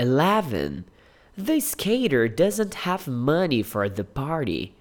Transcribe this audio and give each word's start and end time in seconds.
11. 0.00 0.86
The 1.36 1.60
skater 1.60 2.26
doesn't 2.26 2.88
have 2.88 3.06
money 3.06 3.62
for 3.62 3.86
the 3.86 4.02
party. 4.02 4.74